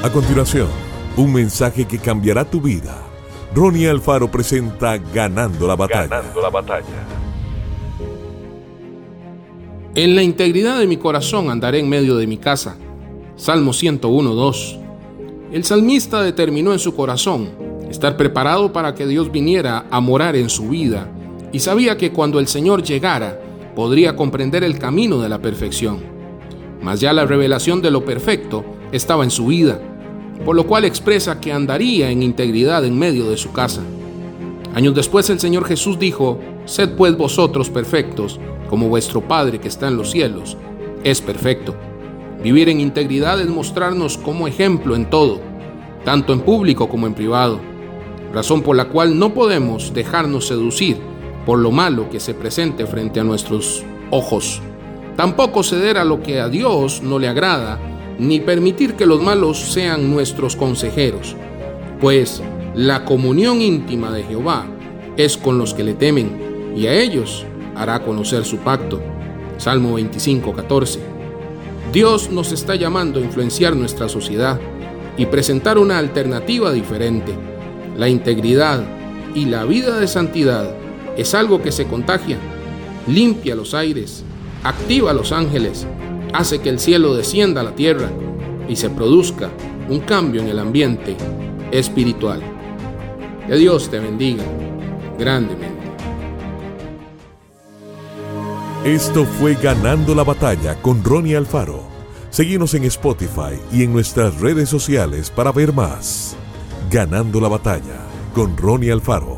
[0.00, 0.68] A continuación,
[1.16, 3.02] un mensaje que cambiará tu vida.
[3.52, 6.06] Ronnie Alfaro presenta Ganando la batalla.
[6.06, 6.86] Ganando la batalla.
[9.96, 12.76] En la integridad de mi corazón andaré en medio de mi casa.
[13.34, 14.78] Salmo 101.2.
[15.50, 17.48] El salmista determinó en su corazón
[17.90, 21.10] estar preparado para que Dios viniera a morar en su vida
[21.50, 23.40] y sabía que cuando el Señor llegara
[23.74, 25.98] podría comprender el camino de la perfección.
[26.80, 29.80] Mas ya la revelación de lo perfecto estaba en su vida
[30.44, 33.82] por lo cual expresa que andaría en integridad en medio de su casa.
[34.74, 38.38] Años después el Señor Jesús dijo, Sed pues vosotros perfectos,
[38.68, 40.56] como vuestro Padre que está en los cielos
[41.04, 41.74] es perfecto.
[42.42, 45.40] Vivir en integridad es mostrarnos como ejemplo en todo,
[46.04, 47.60] tanto en público como en privado,
[48.32, 50.98] razón por la cual no podemos dejarnos seducir
[51.46, 54.60] por lo malo que se presente frente a nuestros ojos.
[55.16, 57.78] Tampoco ceder a lo que a Dios no le agrada
[58.18, 61.36] ni permitir que los malos sean nuestros consejeros,
[62.00, 62.42] pues
[62.74, 64.66] la comunión íntima de Jehová
[65.16, 69.00] es con los que le temen, y a ellos hará conocer su pacto.
[69.56, 71.00] Salmo 25, 14.
[71.92, 74.60] Dios nos está llamando a influenciar nuestra sociedad
[75.16, 77.32] y presentar una alternativa diferente.
[77.96, 78.84] La integridad
[79.34, 80.70] y la vida de santidad
[81.16, 82.38] es algo que se contagia,
[83.08, 84.22] limpia los aires,
[84.62, 85.86] activa los ángeles,
[86.32, 88.10] hace que el cielo descienda a la tierra
[88.68, 89.50] y se produzca
[89.88, 91.16] un cambio en el ambiente
[91.70, 92.42] espiritual.
[93.46, 94.44] Que Dios te bendiga
[95.18, 95.78] grandemente.
[98.84, 101.82] Esto fue Ganando la Batalla con Ronnie Alfaro.
[102.30, 106.36] Seguimos en Spotify y en nuestras redes sociales para ver más.
[106.90, 109.37] Ganando la Batalla con Ronnie Alfaro.